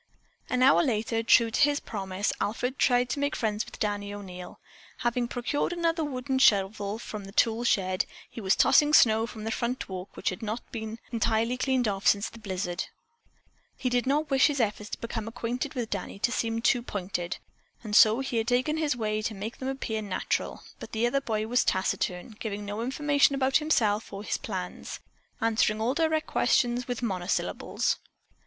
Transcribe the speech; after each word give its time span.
An 0.49 0.63
hour 0.63 0.81
later, 0.81 1.21
true 1.21 1.51
to 1.51 1.61
his 1.61 1.79
promise, 1.79 2.33
Alfred 2.41 2.79
tried 2.79 3.07
to 3.09 3.19
make 3.19 3.35
friends 3.35 3.63
with 3.65 3.77
Danny 3.79 4.11
O'Neil. 4.11 4.59
Having 5.01 5.27
procured 5.27 5.71
another 5.71 6.03
wooden 6.03 6.39
shovel 6.39 6.97
from 6.97 7.25
the 7.25 7.31
tool 7.31 7.63
shed, 7.63 8.07
he 8.27 8.41
was 8.41 8.55
tossing 8.55 8.95
snow 8.95 9.27
from 9.27 9.43
the 9.43 9.51
front 9.51 9.87
walk 9.87 10.17
which 10.17 10.29
had 10.29 10.41
not 10.41 10.61
been 10.71 10.97
entirely 11.11 11.55
cleaned 11.55 11.87
off 11.87 12.07
since 12.07 12.31
the 12.31 12.39
blizzard. 12.39 12.85
He 13.77 13.89
did 13.91 14.07
not 14.07 14.31
wish 14.31 14.47
his 14.47 14.59
efforts 14.59 14.89
to 14.89 14.97
become 14.99 15.27
acquainted 15.27 15.75
with 15.75 15.91
Danny 15.91 16.17
to 16.17 16.31
seem 16.31 16.63
too 16.63 16.81
pointed, 16.81 17.37
and 17.83 17.95
so 17.95 18.21
he 18.21 18.37
had 18.37 18.47
taken 18.47 18.77
this 18.77 18.95
way 18.95 19.21
to 19.21 19.35
make 19.35 19.59
them 19.59 19.69
appear 19.69 20.01
natural, 20.01 20.63
but 20.79 20.93
the 20.93 21.05
other 21.05 21.21
boy 21.21 21.45
was 21.45 21.63
taciturn, 21.63 22.35
giving 22.39 22.65
no 22.65 22.81
information 22.81 23.35
about 23.35 23.57
himself 23.57 24.11
or 24.11 24.23
his 24.23 24.39
plans, 24.39 24.99
answering 25.41 25.79
all 25.79 25.93
direct 25.93 26.25
questions 26.25 26.87
with 26.87 27.03
monosyllables. 27.03 27.97